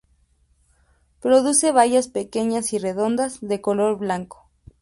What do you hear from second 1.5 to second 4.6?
bayas pequeñas y redondas de color blanco.